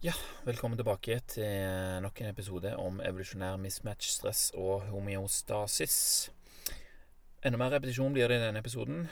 [0.00, 0.14] Ja,
[0.46, 5.96] velkommen tilbake til nok en episode om evolusjonær mismatch, stress og homeostasis.
[7.44, 9.02] Enda mer repetisjon blir det i denne episoden.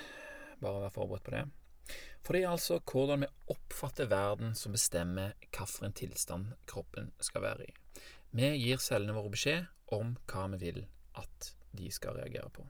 [0.62, 1.42] Bare vær forberedt på det.
[2.24, 7.68] For det er altså hvordan vi oppfatter verden som bestemmer hvilken tilstand kroppen skal være
[7.68, 7.74] i.
[8.32, 10.86] Vi gir cellene våre beskjed om hva vi vil
[11.20, 12.64] at de skal reagere på.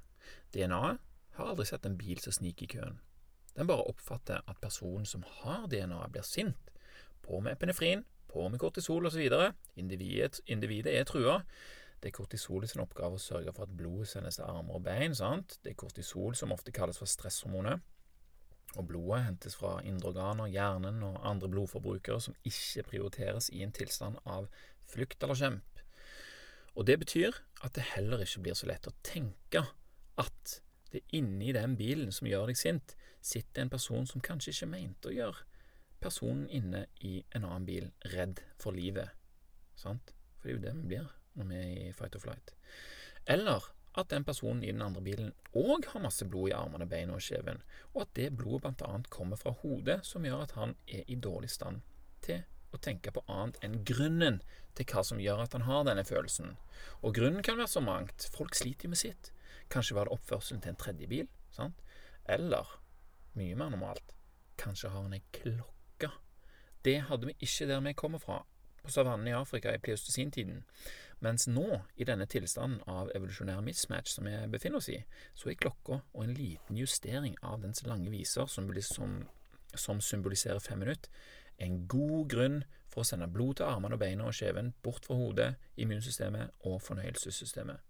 [0.59, 0.99] DNA-et
[1.39, 2.99] har aldri sett en bil som sniker i køen.
[3.55, 6.75] Den bare oppfatter at personen som har DNA-et, blir sint
[7.29, 9.29] på med epinefrin, på med kortisol osv.
[9.77, 11.43] Individet, individet er trua.
[12.01, 15.15] Det er kortisolet sin oppgave å sørge for at blodet sendes til armer og bein.
[15.15, 15.59] sant?
[15.65, 17.83] Det er kortisol som ofte kalles for stresshormonet.
[18.77, 23.75] Og blodet hentes fra indre organer, hjernen og andre blodforbrukere som ikke prioriteres i en
[23.75, 24.47] tilstand av
[24.89, 25.83] flukt eller kjemp.
[26.77, 29.65] Og det betyr at det heller ikke blir så lett å tenke
[30.21, 30.59] at
[30.93, 35.11] det inni den bilen som gjør deg sint, sitter en person som kanskje ikke mente
[35.11, 35.48] å gjøre
[36.01, 39.11] personen inne i en annen bil redd for livet.
[39.79, 40.15] Sant?
[40.39, 42.55] For det er jo det vi blir når vi er i fight or flight.
[43.27, 43.67] Eller
[43.99, 47.25] at den personen i den andre bilen òg har masse blod i armene, beina og
[47.25, 47.63] kjeven,
[47.95, 51.19] og at det blodet blant annet kommer fra hodet, som gjør at han er i
[51.19, 51.83] dårlig stand
[52.25, 52.45] til
[52.75, 54.43] å tenke på annet enn grunnen
[54.79, 56.55] til hva som gjør at han har denne følelsen.
[57.03, 58.29] Og grunnen kan være så mangt.
[58.35, 59.33] Folk sliter jo med sitt.
[59.73, 61.81] Kanskje var det oppførselen til en tredje bil, sant?
[62.29, 62.69] Eller,
[63.39, 64.15] mye mer normalt,
[64.61, 65.78] kanskje har han ei klokke
[66.87, 68.43] det hadde vi ikke der vi kommer fra,
[68.83, 70.63] på savannen i Afrika i pleistocintiden.
[71.21, 75.01] Mens nå, i denne tilstanden av evolusjonær mismatch som vi befinner oss i,
[75.35, 79.19] så er klokka og en liten justering av dens lange viser, som, som,
[79.75, 81.11] som symboliserer fem minutter,
[81.59, 85.19] en god grunn for å sende blod til armene og beina og kjeven bort fra
[85.19, 87.83] hodet, immunsystemet og fornøyelsessystemet.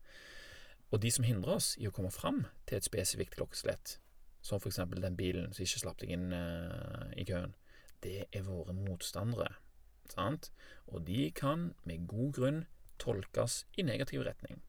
[0.89, 3.99] Og de som hindrer oss i å komme fram til et spesifikt klokkeslett,
[4.41, 7.53] som for eksempel den bilen som ikke slapp deg inn uh, i køen,
[8.05, 9.51] det er våre motstandere.
[10.09, 10.51] Sant?
[10.89, 12.65] Og de kan med god grunn
[12.99, 14.63] tolkes i negativ retning.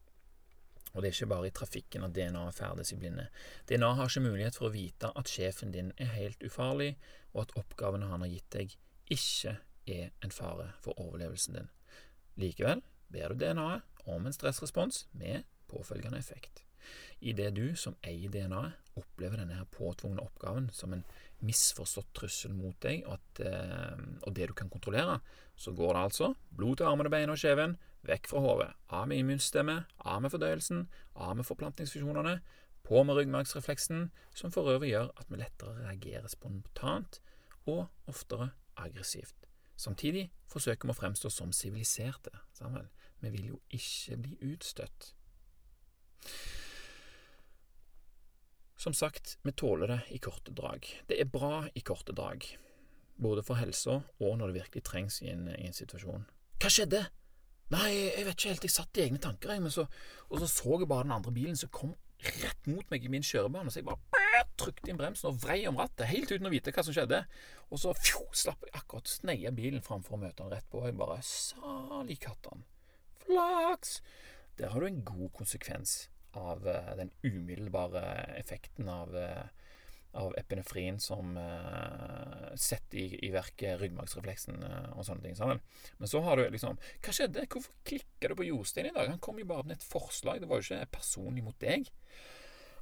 [0.93, 3.27] Og det er ikke bare i trafikken at DNA ferdes i blinde.
[3.69, 6.95] DNA har ikke mulighet for å vite at sjefen din er helt ufarlig,
[7.33, 8.73] og at oppgavene han har gitt deg,
[9.09, 9.59] ikke
[9.89, 11.69] er en fare for overlevelsen din.
[12.41, 12.81] Likevel
[13.13, 16.63] ber du DNA-et om en stressrespons med påfølgende effekt.
[17.19, 21.05] Idet du, som eier DNA-et, opplever denne påtvungne oppgaven som en
[21.45, 25.19] misforstått trussel mot deg, og, at, eh, og, det du kan kontrollere,
[25.55, 28.69] så går det altså blod til armene, beina og kjeven, vekk fra hodet.
[28.95, 30.85] Av med immunsystemet, av med fordøyelsen,
[31.15, 32.39] av med forplantningsfusjonene,
[32.89, 37.19] på med ryggmargsrefleksen, som for øvrig gjør at vi lettere reagerer spontant
[37.69, 39.35] og oftere aggressivt.
[39.79, 42.33] Samtidig forsøker vi å fremstå som siviliserte.
[43.19, 45.13] Vi vil jo ikke bli utstøtt.
[48.79, 50.85] Som sagt, vi tåler det i korte drag.
[51.07, 52.45] Det er bra i korte drag,
[53.19, 56.21] både for helsa og når det virkelig trengs i en, i en situasjon.
[56.63, 57.01] Hva skjedde?
[57.73, 59.83] Nei, jeg vet ikke helt, jeg satt i egne tanker, jeg, men så,
[60.29, 61.91] og så så jeg bare den andre bilen som kom
[62.39, 65.81] rett mot meg i min kjørebane, så jeg bare trykte inn bremsen og vrei om
[65.81, 67.19] rattet, helt uten å vite hva som skjedde.
[67.67, 70.87] Og så fjo, slapp jeg akkurat sneia bilen framfor å møte han rett på, og
[70.87, 72.63] jeg bare Salig kattan.
[73.25, 73.99] Flaks!
[74.55, 76.05] Der har du en god konsekvens
[76.37, 78.01] av uh, den umiddelbare
[78.37, 79.45] effekten av, uh,
[80.19, 84.61] av epinefrin som uh, setter i, i verk ryggmargsrefleksen
[84.95, 85.37] og sånne ting.
[85.39, 85.61] Sammen.
[85.97, 87.47] Men så har du liksom Hva skjedde?
[87.49, 89.09] Hvorfor klikka du på Jostein i dag?
[89.13, 90.41] Han kom jo bare med et forslag.
[90.41, 91.89] Det var jo ikke personlig mot deg.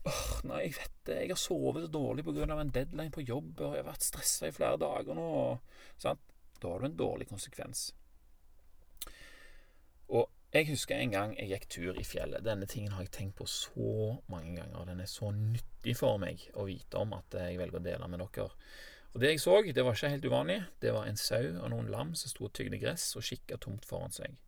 [0.08, 1.20] Åh, nei, jeg vet det.
[1.24, 2.48] Jeg har sovet så dårlig pga.
[2.56, 5.30] en deadline på jobb, og jeg har vært stressa i flere dager nå.
[6.00, 6.22] Sant?
[6.62, 7.90] Da har du en dårlig konsekvens.
[10.56, 12.46] Jeg husker en gang jeg gikk tur i fjellet.
[12.46, 14.86] Denne tingen har jeg tenkt på så mange ganger.
[14.88, 18.24] Den er så nyttig for meg å vite om at jeg velger å dele med
[18.24, 18.48] dere.
[19.12, 20.58] Og Det jeg så, det var ikke helt uvanlig.
[20.80, 23.84] Det var en sau og noen lam som sto og tygde gress og kikka tomt
[23.90, 24.40] foran seg.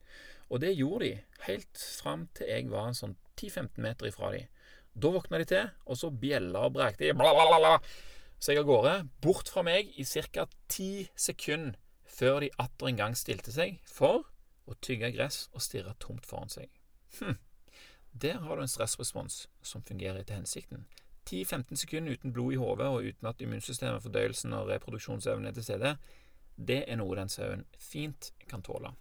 [0.48, 4.46] Og det gjorde de helt fram til jeg var en sånn 10-15 meter ifra de.
[4.96, 7.14] Da våkna de til, og så bjella og brekte de.
[7.18, 7.76] Blablabla.
[8.40, 10.48] Så jeg av gårde, bort fra meg, i ca.
[10.72, 11.76] ti sekunder
[12.10, 13.81] før de atter en gang stilte seg.
[13.88, 14.24] For
[14.69, 16.69] og tygge gress og stirre tomt foran seg.
[17.19, 17.38] Hm.
[18.21, 20.86] Der har du en stressrespons som fungerer etter hensikten.
[21.30, 25.66] 10-15 sekunder uten blod i hodet og uten at immunsystemet, fordøyelsen og reproduksjonsevnen er til
[25.68, 25.98] stede,
[26.57, 28.92] det er noe den sauen fint kan tåle.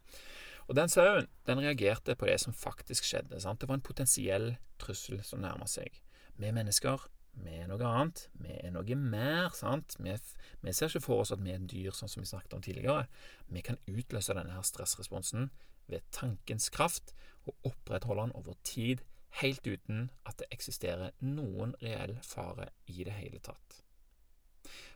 [0.69, 3.41] Og den sauen den reagerte på det som faktisk skjedde.
[3.41, 3.61] Sant?
[3.61, 6.03] Det var en potensiell trussel som nærma seg.
[6.37, 7.09] Vi mennesker
[7.45, 8.25] vi er noe annet.
[8.43, 9.51] Vi er noe mer.
[9.57, 9.97] sant?
[9.99, 10.15] Vi,
[10.63, 13.07] vi, ser ikke for oss at vi er dyr, sånn som vi snakket om tidligere.
[13.49, 15.51] Vi kan utløse denne her stressresponsen
[15.89, 17.15] ved tankens kraft
[17.49, 19.05] og opprettholde den over tid,
[19.41, 23.83] helt uten at det eksisterer noen reell fare i det hele tatt.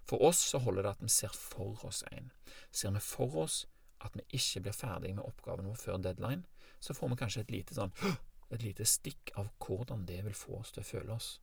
[0.08, 2.32] For oss så holder det at vi ser for oss en.
[2.74, 3.62] Ser vi for oss
[4.02, 6.42] at vi ikke blir ferdig med oppgaven vår før deadline,
[6.82, 7.94] så får vi kanskje et lite sånn
[8.52, 11.36] et lite stikk av hvordan det vil få oss til å føle oss.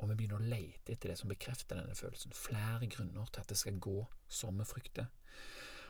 [0.00, 2.32] Og vi begynner å lete etter det som bekrefter denne følelsen.
[2.36, 3.98] Flere grunner til at det skal gå
[4.28, 5.10] som vi frykter.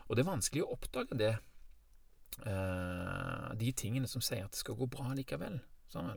[0.09, 1.37] Og det er vanskelig å oppdage det,
[2.43, 5.61] eh, de tingene som sier at det skal gå bra likevel.
[5.93, 6.11] Sånn?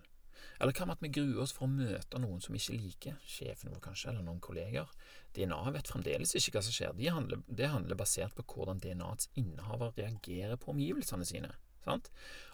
[0.59, 3.71] Eller hva med at vi gruer oss for å møte noen som ikke liker, sjefen
[3.73, 4.89] vår kanskje, eller noen kolleger?
[5.35, 9.29] DNA vet fremdeles ikke hva som skjer, det handler, de handler basert på hvordan DNA-ets
[9.39, 11.53] innehaver reagerer på omgivelsene sine.
[11.83, 12.09] Sant?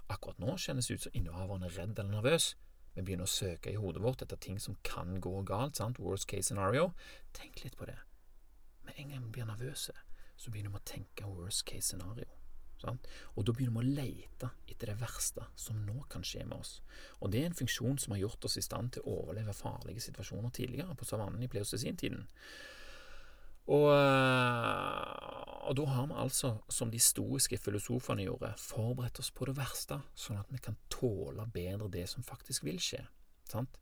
[0.10, 2.56] Akkurat nå kjennes det ut som innehaveren er redd eller nervøs.
[2.96, 5.80] Vi begynner å søke i hodet vårt etter ting som kan gå galt.
[5.80, 6.02] Sant?
[6.04, 6.92] Worst case scenario.
[7.38, 7.98] Tenk litt på det.
[8.88, 9.96] Med en gang vi blir nervøse,
[10.40, 12.28] så begynner vi å tenke worst case scenario.
[12.80, 13.08] Sant?
[13.36, 16.78] Og da begynner vi å lete etter det verste som nå kan skje med oss.
[17.20, 20.04] Og det er en funksjon som har gjort oss i stand til å overleve farlige
[20.08, 22.24] situasjoner tidligere på savannen i pleistocene-tiden.
[23.70, 29.46] Og, eh, og da har vi altså, som de stoiske filosofene gjorde, forberedt oss på
[29.50, 33.04] det verste, sånn at vi kan tåle bedre det som faktisk vil skje.
[33.50, 33.78] Sant?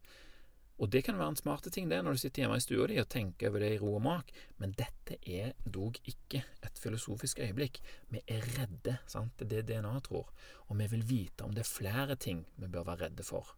[0.78, 3.00] Og det kan være en smarte ting, det, når du sitter hjemme i stua di
[3.02, 4.30] og tenker over det i ro og mak,
[4.62, 7.80] men dette er dog ikke et filosofisk øyeblikk.
[8.14, 10.30] Vi er redde, sant, det er det DNA tror,
[10.68, 13.56] og vi vil vite om det er flere ting vi bør være redde for.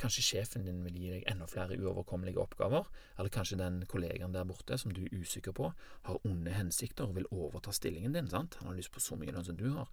[0.00, 2.88] Kanskje sjefen din vil gi deg enda flere uoverkommelige oppgaver,
[3.18, 5.70] eller kanskje den kollegaen der borte som du er usikker på,
[6.08, 9.32] har onde hensikter og vil overta stillingen din, sant, han har lyst på så mye
[9.32, 9.88] lønn som du har.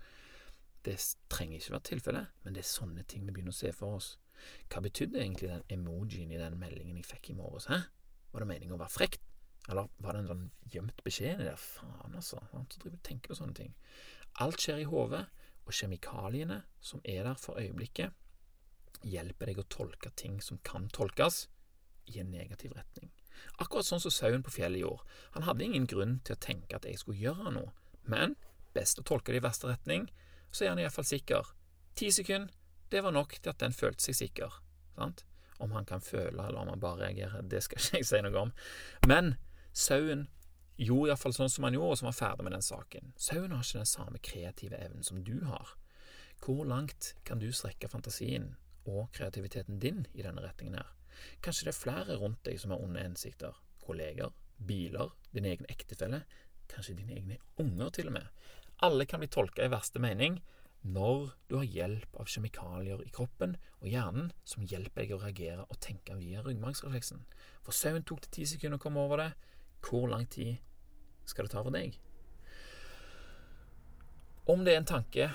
[0.86, 0.98] Det
[1.32, 4.14] trenger ikke være tilfellet, men det er sånne ting vi begynner å se for oss.
[4.72, 7.82] Hva betydde egentlig den emojien i den meldingen jeg fikk i morges, hæ?
[8.32, 9.26] Var det meningen å være frekt?
[9.70, 11.58] Eller var det en sånn gjemt beskjed i det?
[11.60, 12.40] Faen, altså.
[12.72, 13.76] Så driver og tenker på sånne ting.
[14.44, 15.26] Alt skjer i hodet,
[15.70, 18.16] og kjemikaliene som er der for øyeblikket,
[19.06, 21.48] hjelper deg å tolke ting som kan tolkes,
[22.10, 23.12] i en negativ retning.
[23.62, 25.06] Akkurat sånn som sauen på fjellet gjorde.
[25.36, 27.74] Han hadde ingen grunn til å tenke at jeg skulle gjøre noe,
[28.10, 28.36] men
[28.74, 30.08] best å tolke det i verste retning,
[30.52, 31.54] så er han iallfall sikker.
[32.00, 32.54] Ti sekunder,
[32.90, 34.60] det var nok til at den følte seg sikker.
[34.96, 35.26] Sant?
[35.60, 38.46] Om han kan føle, eller om han bare reagerer, det skal ikke jeg si noe
[38.48, 38.54] om.
[39.08, 39.36] Men
[39.76, 40.28] sauen
[40.80, 43.14] gjorde iallfall sånn som han gjorde, og som var ferdig med den saken.
[43.20, 45.76] Sauen har ikke den samme kreative evnen som du har.
[46.40, 48.54] Hvor langt kan du strekke fantasien
[48.90, 50.94] og kreativiteten din i denne retningen her.
[51.44, 53.58] Kanskje det er flere rundt deg som har onde hensikter.
[53.84, 56.24] Kolleger, biler, din egen ektefelle,
[56.72, 58.30] kanskje dine egne unger til og med.
[58.86, 60.40] Alle kan bli tolka i verste mening
[60.88, 65.66] når du har hjelp av kjemikalier i kroppen og hjernen som hjelper deg å reagere
[65.66, 67.26] og tenke via ryggmargsrefleksen.
[67.66, 69.32] For søvn tok det ti sekunder å komme over det.
[69.84, 70.56] Hvor lang tid
[71.28, 71.98] skal det ta for deg?
[74.50, 75.28] Om det er en tanke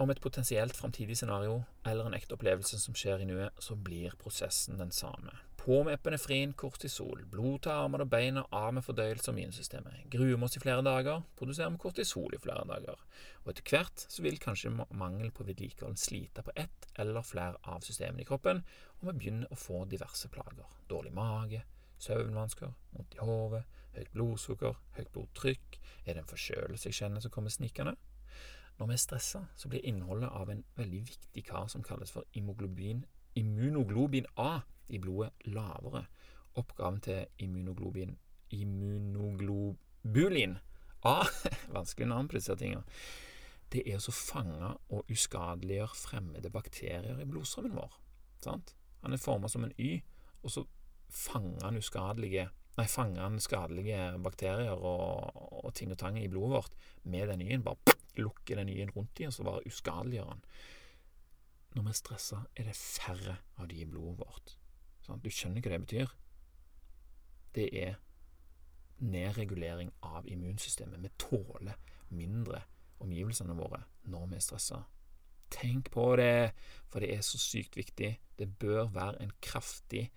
[0.00, 4.16] om et potensielt framtidig scenario eller en ekte opplevelse som skjer i nuet, så blir
[4.20, 5.34] prosessen den samme.
[5.60, 10.06] På med epinefrin, kortisol, blod til armene og beina, av med fordøyelse og immunsystemet.
[10.08, 13.02] Gruer vi oss i flere dager, produserer vi kortisol i flere dager.
[13.42, 17.84] Og etter hvert så vil kanskje mangel på vedlikehold slite på ett eller flere av
[17.84, 18.64] systemene i kroppen,
[19.02, 20.78] og vi begynner å få diverse plager.
[20.88, 21.60] Dårlig mage,
[22.00, 23.66] søvnvansker, vondt i hodet,
[23.98, 27.98] høyt blodsukker, høyt blodtrykk, er det en forkjølelse jeg kjenner som kommer snikende?
[28.80, 32.24] Når vi er stressa, så blir innholdet av en veldig viktig kar som kalles for
[32.32, 33.04] immunoglobin
[34.40, 36.06] A i blodet lavere.
[36.56, 38.16] Oppgaven til immunoglobin
[38.56, 40.56] immunoglobulin
[41.04, 41.24] A
[41.76, 42.82] Vanskelig navn på disse tingene.
[43.68, 47.92] Det er å fange og uskadeliggjøre fremmede bakterier i blodstrømmen vår.
[48.40, 48.72] Sant?
[49.04, 50.00] Han er formet som en Y,
[50.40, 50.64] og så
[51.12, 56.54] fanger han uskadelige Nei, fanger han skadelige bakterier og, og ting og tang i blodet
[56.54, 56.72] vårt
[57.02, 57.64] med den Y-en.
[57.66, 57.76] Bare
[58.18, 60.44] lukker den nye rundt i, og så bare uskadeliggjør den.
[61.76, 64.56] Når vi er stressa, er det færre av de i blodet vårt.
[65.06, 66.14] Sånn, du skjønner hva det betyr?
[67.54, 67.98] Det er
[69.00, 71.00] nedregulering av immunsystemet.
[71.00, 71.78] Vi tåler
[72.14, 72.64] mindre
[73.00, 74.82] omgivelsene våre når vi er stressa.
[75.50, 76.52] Tenk på det,
[76.90, 78.12] for det er så sykt viktig.
[78.38, 80.08] Det bør være en kraftig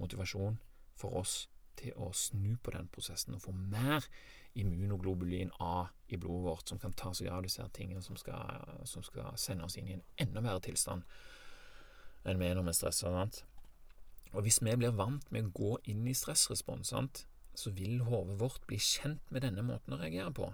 [0.00, 0.58] motivasjon
[0.98, 1.46] for oss
[1.78, 4.04] til å snu på den prosessen og få mer
[4.58, 9.04] immunoglobulin A i blodet vårt, som kan ta seg av disse tingene som skal, som
[9.06, 11.06] skal sende oss inn i en enda verre tilstand
[12.28, 13.24] enn vi er når vi er stressa.
[14.32, 17.24] Og hvis vi blir vant med å gå inn i stressrespons, sant?
[17.54, 20.46] så vil hodet vårt bli kjent med denne måten å reagere på.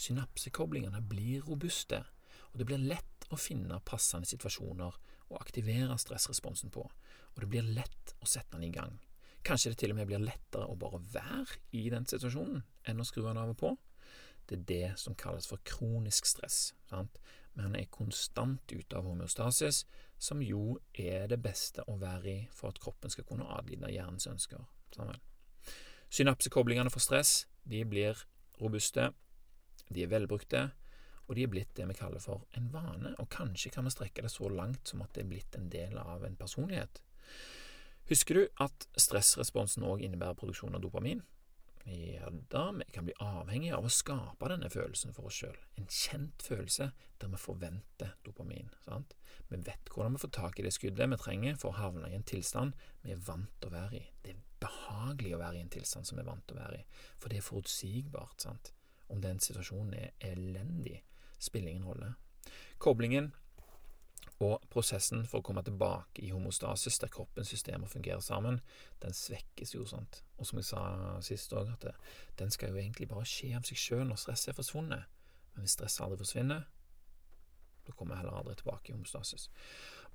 [0.00, 2.02] Synapsekoblingene blir robuste,
[2.50, 4.96] og det blir lett å finne passende situasjoner
[5.30, 8.98] å aktivere stressresponsen på, og det blir lett å sette den i gang.
[9.46, 13.06] Kanskje det til og med blir lettere å bare være i den situasjonen enn å
[13.08, 13.70] skru den av og på.
[14.48, 16.72] Det er det som kalles for kronisk stress.
[16.90, 17.20] Sant?
[17.54, 19.84] Men er konstant ute av homeostasis,
[20.18, 24.28] som jo er det beste å være i for at kroppen skal kunne adlyde hjernens
[24.30, 24.62] ønsker.
[24.94, 25.18] Sammen.
[26.10, 28.18] Synapsekoblingene for stress de blir
[28.60, 29.10] robuste,
[29.90, 30.68] de er velbrukte,
[31.28, 34.24] og de er blitt det vi kaller for en vane, og kanskje kan vi strekke
[34.26, 36.98] det så langt som at det er blitt en del av en personlighet.
[38.08, 41.22] Husker du at stressresponsen òg innebærer produksjon av dopamin?
[41.86, 45.88] Ja da, vi kan bli avhengig av å skape denne følelsen for oss sjøl, en
[45.88, 46.90] kjent følelse
[47.20, 48.68] der vi forventer dopamin.
[48.84, 49.14] sant?
[49.48, 52.18] Vi vet hvordan vi får tak i det skuddet vi trenger for å havne i
[52.18, 54.04] en tilstand vi er vant til å være i.
[54.22, 56.82] Det er behagelig å være i en tilstand som vi er vant til å være
[56.82, 56.86] i,
[57.18, 58.40] for det er forutsigbart.
[58.44, 58.72] sant?
[59.08, 61.00] Om den situasjonen er elendig,
[61.38, 62.14] spiller ingen rolle.
[62.78, 63.32] Koblingen
[64.40, 68.62] og prosessen for å komme tilbake i homostasis, der kroppens systemer fungerer sammen,
[69.02, 70.22] den svekkes jo, sant.
[70.40, 70.82] Og som jeg sa
[71.24, 71.94] sist òg, at det,
[72.40, 75.20] den skal jo egentlig bare skje av seg sjøl når stresset er forsvunnet.
[75.52, 76.64] Men hvis stresset aldri forsvinner,
[77.84, 79.50] da kommer jeg heller aldri tilbake i homostasis.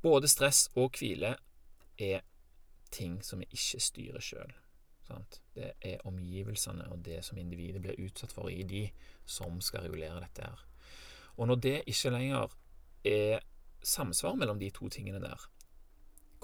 [0.01, 1.35] Både stress og hvile
[2.01, 2.25] er
[2.93, 4.53] ting som vi ikke styrer sjøl.
[5.53, 8.87] Det er omgivelsene og det som individet blir utsatt for i de,
[9.25, 10.63] som skal regulere dette her.
[11.37, 12.55] Og når det ikke lenger
[13.05, 13.43] er
[13.85, 15.45] samsvar mellom de to tingene der,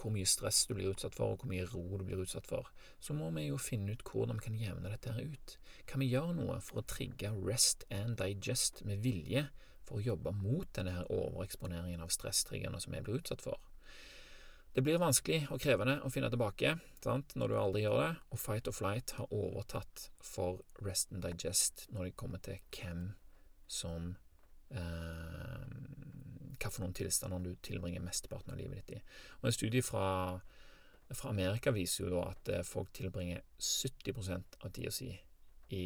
[0.01, 2.69] hvor mye stress du blir utsatt for, og hvor mye ro du blir utsatt for,
[2.99, 5.57] så må vi jo finne ut hvordan vi kan jevne dette her ut.
[5.89, 9.47] Kan vi gjøre noe for å trigge rest and digest med vilje
[9.85, 13.59] for å jobbe mot denne her overeksponeringen av stresstriggerne som vi blir utsatt for?
[14.71, 18.39] Det blir vanskelig og krevende å finne tilbake sant, når du aldri gjør det, og
[18.39, 23.09] Fight or Flight har overtatt for Rest and Digest når det kommer til hvem
[23.67, 24.13] som
[24.71, 25.67] eh,
[26.81, 29.01] noen tilstander du tilbringer mesteparten av livet ditt i.
[29.41, 30.39] Og En studie fra,
[31.11, 35.11] fra Amerika viser jo da at eh, folk tilbringer 70% av tida si
[35.71, 35.85] i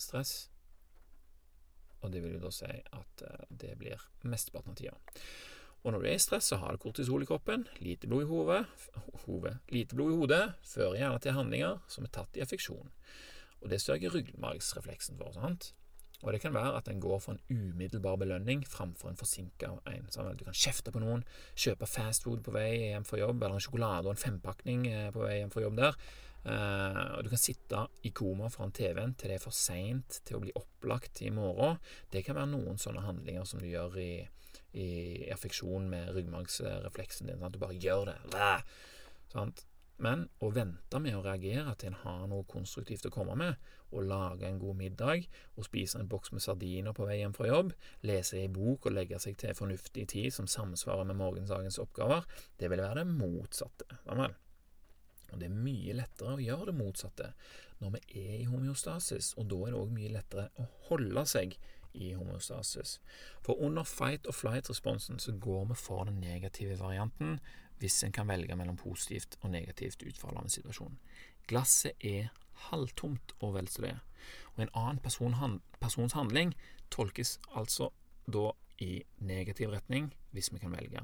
[0.00, 0.50] stress.
[2.00, 4.96] Og det vil jo da si at eh, det blir mesteparten av tida.
[5.80, 8.28] Og når du er i stress, så har du kortisol i kroppen, lite blod i
[8.28, 8.64] hodet,
[9.24, 12.90] hodet lite blod i hodet fører gjerne til handlinger som er tatt i affeksjon.
[13.60, 15.32] Og det sørger ryggmargsrefleksen for.
[15.32, 15.72] sant?
[16.20, 20.08] Og det kan være at en går for en umiddelbar belønning framfor en forsinka en.
[20.12, 21.24] Sånn du kan kjefte på noen,
[21.56, 25.24] kjøpe fastfood på vei hjem fra jobb, eller en sjokolade og en fempakning eh, på
[25.24, 25.96] vei hjem fra jobb der.
[26.40, 30.38] Uh, og du kan sitte i koma foran TV-en til det er for seint til
[30.38, 31.76] å bli opplagt i morgen.
[32.12, 34.12] Det kan være noen sånne handlinger som du gjør i,
[34.72, 34.88] i
[35.34, 37.44] affeksjon med ryggmargsrefleksen din.
[37.44, 38.48] At du bare gjør det.
[39.34, 39.52] Sånn.
[40.00, 44.00] Men å vente med å reagere til en har noe konstruktivt å komme med, å
[44.00, 45.26] lage en god middag,
[45.58, 47.74] og spise en boks med sardiner på vei hjem fra jobb,
[48.08, 52.24] lese ei bok og legge seg til fornuftig tid som samsvarer med morgendagens oppgaver,
[52.56, 54.00] det vil være det motsatte.
[54.06, 54.38] Vel?
[55.30, 57.32] Og det er mye lettere å gjøre det motsatte
[57.80, 61.54] når vi er i homeostasis, og da er det òg mye lettere å holde seg
[61.92, 62.98] i homeostasis.
[63.42, 67.40] For under fight or flight-responsen så går vi for den negative varianten,
[67.80, 70.98] hvis en kan velge mellom positivt og negativt utfall av en situasjon.
[71.48, 72.30] Glasset er
[72.68, 73.96] halvtomt og vel så det.
[74.54, 76.52] Og en annen person, persons handling
[76.92, 77.90] tolkes altså
[78.30, 81.02] da i negativ retning, hvis vi kan velge.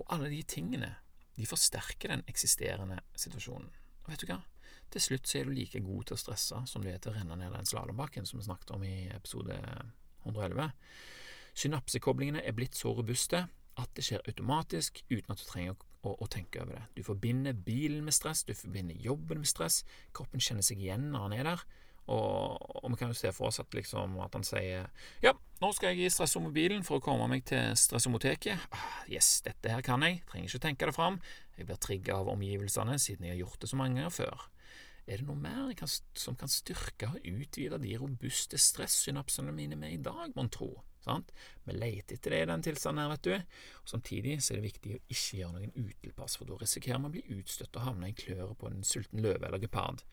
[0.00, 0.94] Og alle de tingene
[1.36, 3.70] de forsterker den eksisterende situasjonen.
[4.04, 4.40] Og vet du hva?
[4.90, 7.16] Til slutt så er du like god til å stresse som du er til å
[7.16, 9.56] renne ned den slalåmbakken som vi snakket om i episode
[10.24, 10.72] 111.
[11.62, 13.44] Synapsekoblingene er blitt så robuste
[13.80, 16.86] at det skjer automatisk uten at du trenger å, å, tenke over det.
[16.96, 19.82] Du forbinder bilen med stress, du forbinder jobben med stress.
[20.16, 21.64] Kroppen kjenner seg igjen når han er der.
[22.10, 24.88] Og, og vi kan jo se for oss at, liksom, at han sier
[25.22, 28.64] Ja, nå skal jeg i stressomobilen for å komme meg til stressomoteket.
[28.74, 30.22] Ah, yes, dette her kan jeg.
[30.30, 31.20] Trenger ikke tenke det fram.
[31.58, 34.48] Jeg blir trigga av omgivelsene siden jeg har gjort det så mange ganger før.
[35.10, 39.96] Er det noe mer kan, som kan styrke og utvide de robuste stressynapsene mine med
[39.96, 40.72] i dag, mon tro?
[41.04, 41.30] Sant?
[41.64, 43.60] Vi leter etter det i den tilstanden her, vet du.
[43.80, 47.08] Og Samtidig så er det viktig å ikke gjøre noen utilpass, for da risikerer vi
[47.08, 50.04] å bli utstøtt og havne i kløret på en sulten løve eller gepard.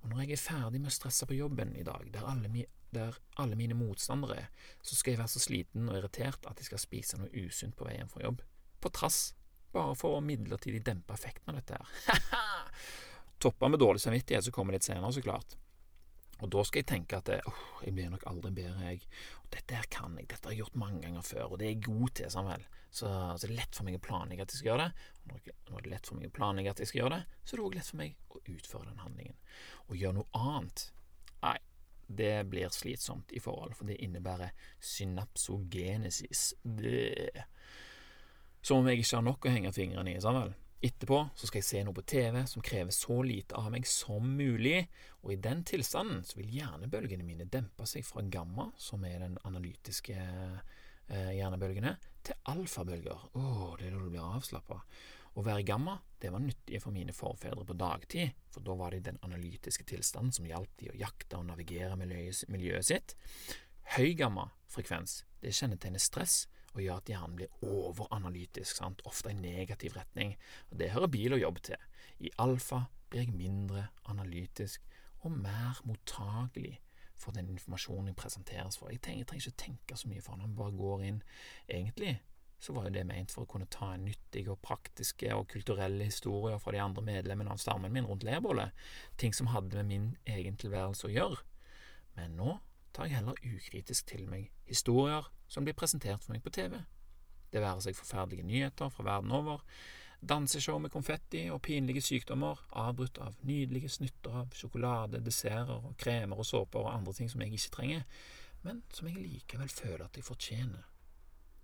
[0.00, 2.64] Og når jeg er ferdig med å stresse på jobben i dag, der alle, mi,
[2.92, 4.48] der alle mine motstandere er,
[4.82, 7.88] så skal jeg være så sliten og irritert at jeg skal spise noe usunt på
[7.88, 8.44] vei hjem fra jobb.
[8.80, 9.20] På trass.
[9.70, 12.22] Bare for å midlertidig dempe effekten av dette her.
[13.44, 15.56] Toppa med dårlig samvittighet så kommer litt senere, så klart.
[16.40, 19.02] Og da skal jeg tenke at oh, jeg blir nok aldri bedre, jeg.
[19.44, 21.74] Og dette her kan jeg, dette har jeg gjort mange ganger før, og det er
[21.74, 22.64] jeg god til, Samuel.
[22.90, 25.10] Så, så det er lett for meg å planlegge at jeg skal gjøre det.
[25.20, 25.42] Og når,
[25.74, 27.66] det er lett for meg å planlegge at jeg skal gjøre det, så er det
[27.66, 29.36] òg lett for meg å utføre den handlingen.
[29.86, 30.86] Å gjøre noe annet,
[31.44, 31.58] nei,
[32.20, 36.48] det blir slitsomt i forhold, for det innebærer synapsogenesis.
[36.64, 37.44] Det.
[38.62, 40.56] Som om jeg ikke har nok å henge fingrene i, Samuel.
[40.80, 44.24] Etterpå så skal jeg se noe på TV som krever så lite av meg som
[44.38, 44.86] mulig,
[45.20, 49.36] og i den tilstanden så vil hjernebølgene mine dempe seg fra gamma, som er den
[49.44, 51.92] analytiske eh, hjernebølgene,
[52.24, 53.26] til alfabølger.
[53.28, 54.78] Å, oh, det er da du blir avslappa.
[55.36, 59.04] Å være gamma det var nyttig for mine forfedre på dagtid, for da var det
[59.10, 63.14] den analytiske tilstanden som hjalp de å jakte og navigere miljøet sitt.
[63.98, 65.26] Høy gamma frekvens.
[65.44, 69.02] Det kjennetegner stress og gjør at hjernen blir overanalytisk, sant?
[69.08, 70.36] ofte i negativ retning.
[70.70, 71.88] Og Det hører bil og jobb til.
[72.20, 74.86] I alfa blir jeg mindre analytisk
[75.20, 76.78] og mer mottagelig
[77.20, 78.88] for den informasjonen jeg presenteres for.
[78.90, 81.22] Jeg trenger, jeg trenger ikke tenke så mye for den, bare går inn.
[81.68, 82.20] Egentlig
[82.60, 86.10] så var jo det ment for å kunne ta en nyttige og praktiske og kulturelle
[86.10, 88.76] historier fra de andre medlemmene av stammen min rundt leirbålet,
[89.20, 91.40] ting som hadde med min egen tilværelse å gjøre.
[92.18, 92.58] Men nå
[92.92, 96.76] tar jeg heller ukritisk til meg historier som blir presentert for meg på TV.
[97.50, 99.64] Det være seg forferdelige nyheter fra verden over,
[100.20, 106.42] danseshow med konfetti og pinlige sykdommer, avbrutt av nydelige snutter av sjokolade, desserter og kremer
[106.42, 108.06] og såper og andre ting som jeg ikke trenger,
[108.62, 110.86] men som jeg likevel føler at jeg fortjener.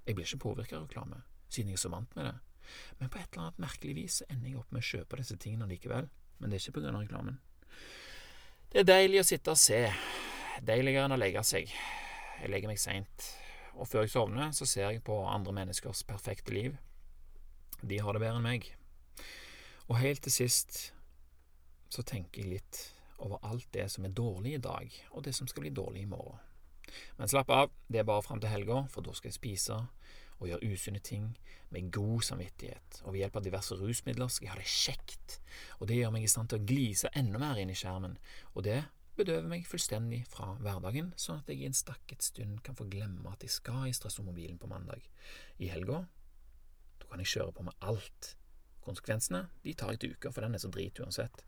[0.07, 2.37] Jeg blir ikke påvirket av reklame, siden jeg er så vant med det,
[2.99, 5.69] men på et eller annet merkelig vis ender jeg opp med å kjøpe disse tingene
[5.71, 7.39] likevel, men det er ikke på grunn av reklamen.
[8.73, 9.85] Det er deilig å sitte og se,
[10.65, 11.73] deiligere enn å legge seg.
[12.41, 13.29] Jeg legger meg seint,
[13.77, 16.77] og før jeg sovner, så ser jeg på andre menneskers perfekte liv.
[17.83, 18.69] De har det bedre enn meg.
[19.87, 20.91] Og helt til sist
[21.93, 22.83] så tenker jeg litt
[23.23, 26.11] over alt det som er dårlig i dag, og det som skal bli dårlig i
[26.11, 26.41] morgen.
[27.17, 29.79] Men slapp av, det er bare fram til helga, for da skal jeg spise
[30.37, 31.31] og gjøre usunne ting
[31.73, 35.39] med god samvittighet, og ved hjelp av diverse rusmidler skal jeg ha det kjekt,
[35.81, 38.19] og det gjør meg i stand til å glise enda mer inn i skjermen,
[38.53, 38.83] og det
[39.19, 43.33] bedøver meg fullstendig fra hverdagen, sånn at jeg i en stakket stund kan få glemme
[43.33, 45.05] at jeg skal i stressomobilen på mandag.
[45.63, 46.03] I helga,
[47.01, 48.35] da kan jeg kjøre på med alt.
[48.87, 51.43] Konsekvensene de tar jeg til uka, for den er så drit uansett.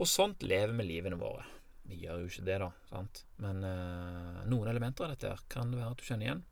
[0.00, 1.44] Og sånt lever vi livene våre.
[1.84, 5.70] Vi gjør jo ikke det, da, sant, men øh, noen elementer av dette her kan
[5.70, 6.44] det være at du kjenner igjen.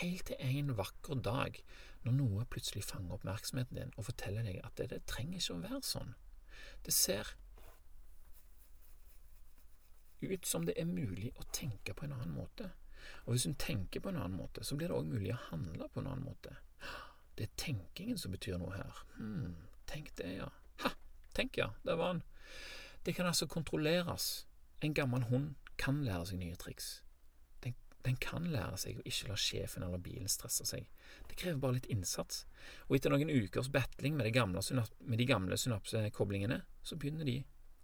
[0.00, 1.60] Helt til en vakker dag,
[2.04, 5.62] når noe plutselig fanger oppmerksomheten din og forteller deg at det, det trenger ikke å
[5.62, 6.12] være sånn.
[6.84, 7.30] Det ser
[10.32, 12.70] ut som det er mulig å tenke på en annen måte.
[13.24, 15.88] Og hvis hun tenker på en annen måte, så blir det òg mulig å handle
[15.92, 16.56] på en annen måte.
[17.34, 19.00] Det er tenkingen som betyr noe her.
[19.18, 19.54] Hm,
[19.90, 20.50] tenk det, ja.
[20.84, 20.92] Ha,
[21.34, 22.22] tenk, ja, der var han.
[23.04, 24.46] Det kan altså kontrolleres.
[24.80, 27.00] En gammel hund kan lære seg nye triks.
[27.64, 27.74] Den,
[28.06, 30.86] den kan lære seg å ikke la sjefen eller bilen stresse seg.
[31.28, 32.44] Det krever bare litt innsats.
[32.88, 34.62] Og etter noen ukers battling med de gamle,
[35.00, 37.40] med de gamle synapsekoblingene, så begynner de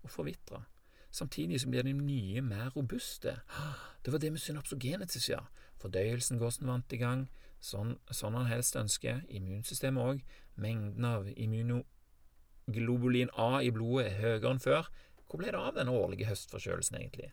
[0.06, 0.62] å forvitre.
[1.10, 3.40] Samtidig så blir de nye mer robuste.
[4.04, 5.40] Det var det med synapsogenetis, ja.
[5.76, 7.26] Fordøyelsen går som vant i gang,
[7.60, 9.20] sånn, sånn han helst ønsker.
[9.28, 10.22] Immunsystemet òg.
[10.56, 14.88] Mengden av immunoglobulin A i blodet er høyere enn før.
[15.28, 17.28] Hvor ble det av den årlige høstforkjølelsen, egentlig?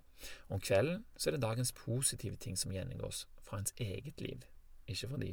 [0.51, 4.43] Om kvelden så er det dagens positive ting som gjennomgås fra ens eget liv,
[4.87, 5.31] ikke fra de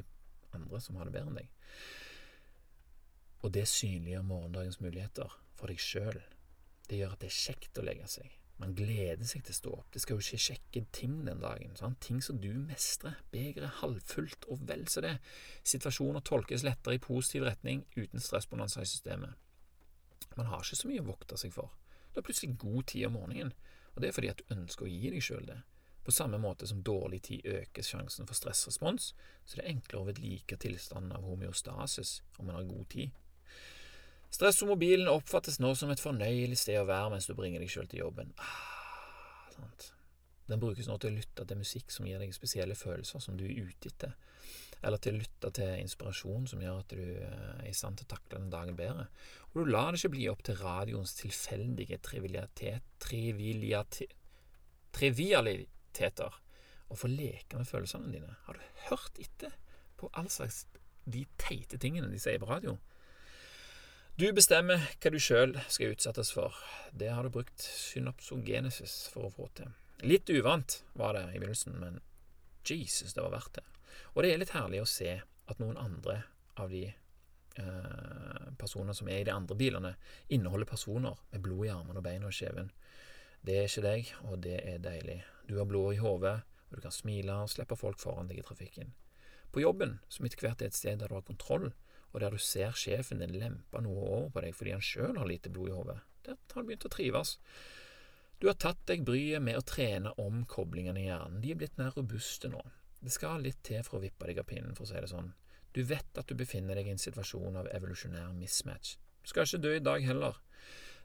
[0.55, 1.51] andre som har det bedre enn deg.
[3.43, 6.23] Og det synliggjør morgendagens muligheter for deg sjøl
[6.89, 8.33] det gjør at det er kjekt å legge seg.
[8.63, 9.89] Man gleder seg til å stå opp.
[9.93, 11.75] Det skal jo skje kjekke ting den dagen.
[11.79, 11.99] Sant?
[12.05, 13.17] Ting som du mestrer.
[13.35, 15.17] Begeret halvfullt, og vel så det.
[15.67, 19.35] Situasjoner tolkes lettere i positiv retning uten stressbonanza i systemet.
[20.39, 21.75] Man har ikke så mye å vokte seg for.
[22.13, 23.55] Du har plutselig god tid om morgenen,
[23.95, 25.61] og det er fordi at du ønsker å gi deg sjøl det.
[26.05, 30.09] På samme måte som dårlig tid øker sjansen for stressrespons, så det er enklere å
[30.11, 33.15] vedlike tilstanden av homeostasis om man har god tid.
[34.35, 38.03] Stressomobilen oppfattes nå som et fornøyelig sted å være mens du bringer deg sjøl til
[38.03, 38.33] jobben.
[38.43, 39.53] Ah,
[40.51, 43.45] Den brukes nå til å lytte til musikk som gir deg spesielle følelser som du
[43.47, 44.17] er ute etter,
[44.83, 48.09] eller til å lytte til inspirasjon som gjør at du eh, er i stand til
[48.09, 49.07] å takle den dagen bedre.
[49.53, 54.13] Og du lar det ikke bli opp til radioens tilfeldige trivialitet, trivialitet,
[54.99, 56.41] trivialiteter
[56.91, 58.35] å få leke med følelsene dine.
[58.49, 59.55] Har du hørt etter
[59.97, 60.67] på all slags
[61.07, 62.77] de teite tingene de sier på radio?
[64.15, 66.55] Du bestemmer hva du sjøl skal utsettes for.
[66.95, 69.73] Det har du brukt synopsogenesis for å få til.
[70.07, 71.97] Litt uvant var det i begynnelsen, men
[72.63, 73.65] Jesus, det var verdt det.
[74.15, 76.21] Og det er litt herlig å se at noen andre
[76.63, 79.97] av de eh, personene som er i de andre bilene,
[80.31, 82.71] inneholder personer med blod i armene og beina og kjeven.
[83.43, 85.25] Det er ikke deg, og det er deilig.
[85.51, 86.37] Du har blod i hodet,
[86.71, 88.95] og du kan smile og slippe folk foran deg i trafikken.
[89.51, 91.73] På jobben, som etter hvert er et sted der du har kontroll,
[92.15, 95.29] og der du ser sjefen din lempe noe over på deg fordi han sjøl har
[95.29, 95.97] lite blod i hodet.
[96.25, 97.35] Der har du begynt å trives.
[98.39, 101.41] Du har tatt deg bryet med å trene om koblingene i hjernen.
[101.43, 102.63] De er blitt mer robuste nå.
[103.05, 105.33] Det skal litt til for å vippe deg av pinnen, for å si det sånn.
[105.75, 108.95] Du vet at du befinner deg i en situasjon av evolusjonær mismatch.
[109.25, 110.39] Du skal ikke dø i dag heller.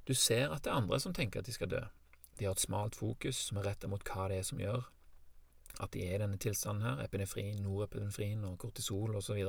[0.05, 1.81] Du ser at det er andre som tenker at de skal dø.
[2.37, 4.85] De har et smalt fokus som er rettet mot hva det er som gjør
[5.79, 9.39] at de er i denne tilstanden her, epinefrin, norepinefrin og kortisol osv.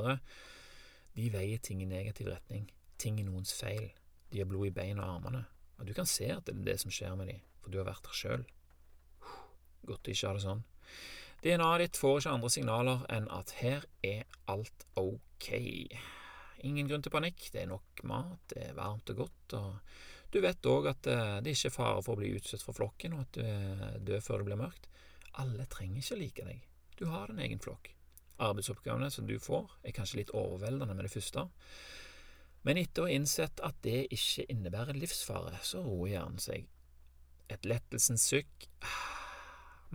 [1.16, 2.68] De veier ting i negativ retning,
[3.00, 3.90] ting er noens feil,
[4.30, 5.44] de har blod i beina og armene,
[5.78, 7.88] og du kan se at det er det som skjer med dem, for du har
[7.88, 8.46] vært der sjøl.
[9.88, 10.62] Godt å ikke ha det sånn.
[11.40, 15.50] DNA-et ditt får ikke andre signaler enn at her er alt ok.
[16.68, 20.38] Ingen grunn til panikk, det er nok mat, det er varmt og godt, og du
[20.44, 23.24] vet òg at eh, det ikke er fare for å bli utsatt for flokken, og
[23.24, 24.90] at du er død før det blir mørkt.
[25.42, 26.68] Alle trenger ikke like deg.
[27.00, 27.90] Du har din egen flokk.
[28.40, 31.46] Arbeidsoppgavene som du får, er kanskje litt overveldende med det første,
[32.66, 36.66] men etter å ha innsett at det ikke innebærer livsfare, så roer hjernen seg.
[37.50, 38.66] Et lettelsens sukk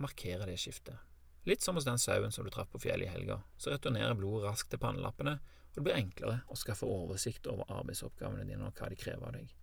[0.02, 0.98] markerer det skiftet.
[1.46, 4.48] Litt som hos den sauen som du traff på fjellet i helga, så returnerer blodet
[4.48, 8.90] raskt til pannelappene, og det blir enklere å skaffe oversikt over arbeidsoppgavene dine og hva
[8.90, 9.54] de krever av deg.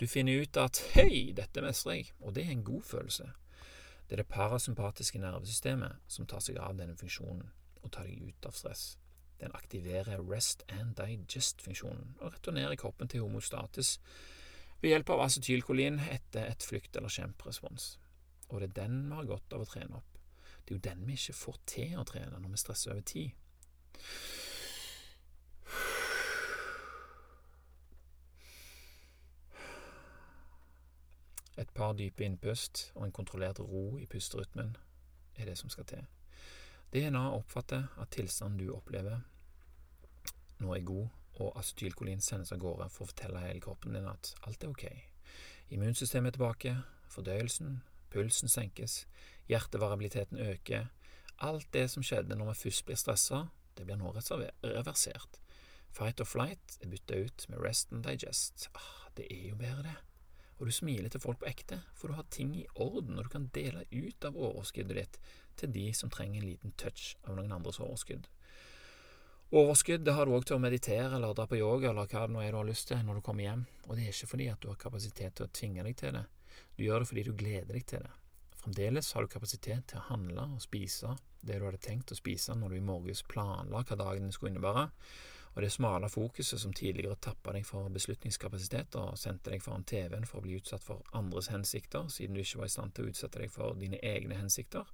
[0.00, 3.28] Du finner ut at hei, dette mestrer jeg, og det er en god følelse.
[4.08, 7.50] Det er det parasympatiske nervesystemet som tar seg av denne funksjonen
[7.82, 8.98] og tar deg ut av stress.
[9.40, 13.98] Den aktiverer rest and digest-funksjonen og returnerer kroppen til homostatus
[14.82, 17.98] ved hjelp av acetylkolin etter et flykt- eller kjemperespons.
[18.48, 20.18] Og det er den vi har godt av å trene opp.
[20.64, 23.30] Det er jo den vi ikke får til å trene når vi stresser over tid.
[31.60, 34.76] Et par dype innpust og en kontrollert ro i pusterytmen
[35.36, 36.06] er det som skal til.
[36.90, 39.20] DNA oppfatter at tilstanden du opplever
[40.60, 41.08] nå er god,
[41.40, 44.84] og acetylkolin sendes av gårde for å fortelle hele kroppen din at alt er ok.
[45.72, 46.74] Immunsystemet er tilbake,
[47.08, 47.78] fordøyelsen,
[48.12, 49.04] pulsen senkes,
[49.48, 50.90] hjertevariabiliteten øker.
[51.40, 53.46] Alt det som skjedde når vi først blir stressa,
[53.78, 55.40] det blir nå reversert.
[55.90, 58.68] Fight or flight er bytta ut med rest and digest.
[58.74, 60.09] Ah, det er jo bedre, det
[60.60, 63.32] og du smiler til folk på ekte, for du har ting i orden, og du
[63.32, 65.16] kan dele ut av overskuddet ditt
[65.60, 68.28] til de som trenger en liten touch av noen andres overskudd.
[69.56, 72.34] Overskudd det har du òg til å meditere eller dra på yoga eller hva det
[72.36, 74.50] nå er du har lyst til når du kommer hjem, og det er ikke fordi
[74.52, 76.26] at du har kapasitet til å tvinge deg til det,
[76.76, 78.12] du gjør det fordi du gleder deg til det.
[78.60, 82.52] Fremdeles har du kapasitet til å handle og spise det du hadde tenkt å spise
[82.54, 84.90] når du i morges planla hva dagen skulle innebære,
[85.54, 90.26] og det smale fokuset som tidligere tappa deg for beslutningskapasitet og sendte deg foran TV-en
[90.28, 93.10] for å bli utsatt for andres hensikter, siden du ikke var i stand til å
[93.10, 94.86] utsette deg for dine egne hensikter,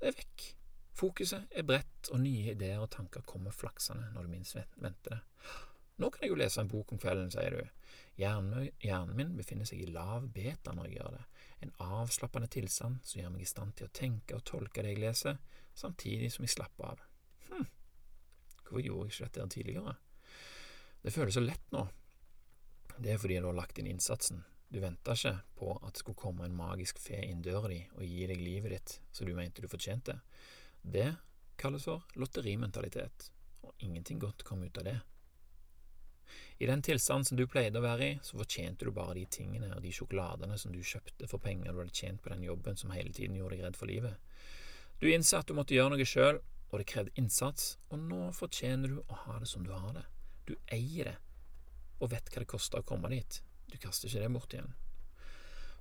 [0.00, 0.48] det er vekk.
[0.94, 5.22] Fokuset er bredt, og nye ideer og tanker kommer flaksende når du minst venter det.
[5.98, 7.90] Nå kan jeg jo lese en bok om kvelden, sier du.
[8.18, 11.24] Hjernen min befinner seg i lav beta når jeg gjør det,
[11.64, 15.02] en avslappende tilstand som gjør meg i stand til å tenke og tolke det jeg
[15.02, 15.38] leser,
[15.74, 17.04] samtidig som jeg slapper av.
[18.64, 19.94] Hvorfor gjorde jeg ikke dette tidligere?
[21.04, 21.84] Det føles så lett nå.
[22.96, 24.44] Det er fordi du har lagt inn innsatsen.
[24.72, 28.04] Du venta ikke på at det skulle komme en magisk fe inn døra di og
[28.08, 30.16] gi deg livet ditt som du mente du fortjente.
[30.82, 31.12] Det
[31.60, 33.28] kalles for lotterimentalitet,
[33.62, 34.96] og ingenting godt kom ut av det.
[36.58, 39.70] I den tilstanden som du pleide å være i, så fortjente du bare de tingene
[39.74, 42.94] og de sjokoladene som du kjøpte for penger du hadde tjent på den jobben som
[42.94, 44.18] hele tiden gjorde deg redd for livet.
[44.98, 46.40] Du innså at du måtte gjøre noe sjøl,
[46.74, 50.04] og det krevde innsats, og nå fortjener du å ha det som du har det.
[50.48, 51.18] Du eier det,
[52.02, 53.38] og vet hva det koster å komme dit.
[53.70, 54.74] Du kaster ikke det bort igjen.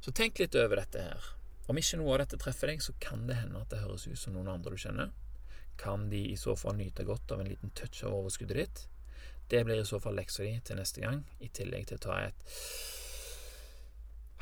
[0.04, 1.34] Så tenk litt over dette her.
[1.72, 4.20] Om ikke noe av dette treffer deg, så kan det hende at det høres ut
[4.20, 5.14] som noen andre du kjenner.
[5.80, 8.86] Kan de i så fall nyte godt av en liten touch av overskuddet ditt?
[9.50, 12.20] Det blir i så fall leksa di til neste gang, i tillegg til å ta
[12.28, 12.46] et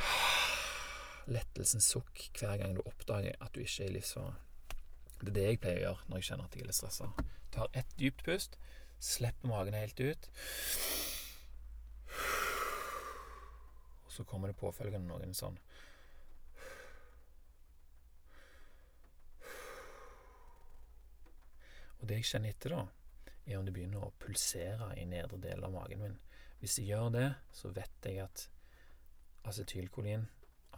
[1.35, 4.50] lettelsens sukk hver gang du oppdager at du ikke er i livsfare.
[5.21, 7.09] Det er det jeg pleier å gjøre når jeg kjenner at jeg er litt stressa.
[7.53, 8.55] Tar ett dypt pust,
[8.97, 10.29] slipper magen helt ut.
[14.01, 15.59] Og så kommer det påfølgende noen sånn
[22.01, 25.61] Og det jeg kjenner etter, da, er om det begynner å pulsere i nedre del
[25.61, 26.15] av magen min.
[26.57, 28.47] Hvis det gjør det, så vet jeg at
[29.45, 30.25] acetylkolin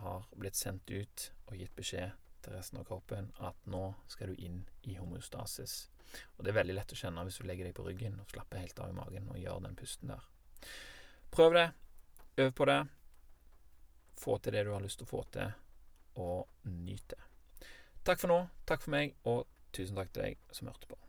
[0.01, 2.12] har blitt sendt ut og gitt beskjed
[2.43, 5.77] til resten av kroppen at nå skal du inn i homostasis.
[6.38, 8.62] Og det er veldig lett å kjenne hvis du legger deg på ryggen og slapper
[8.62, 10.27] helt av i magen og gjør den pusten der.
[11.34, 11.67] Prøv det.
[12.43, 12.79] Øv på det.
[14.23, 15.56] Få til det du har lyst til å få til,
[16.21, 17.21] og nyt det.
[18.06, 18.41] Takk for nå.
[18.69, 21.03] Takk for meg, og tusen takk til deg som hørte på.